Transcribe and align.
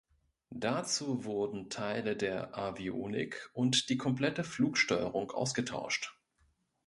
Dazu 0.55 1.25
wurden 1.25 1.69
Teile 1.69 2.17
der 2.17 2.57
Avionik 2.57 3.51
und 3.53 3.87
die 3.91 3.97
komplette 3.97 4.43
Flugsteuerung 4.43 5.29
ausgetauscht. 5.29 6.17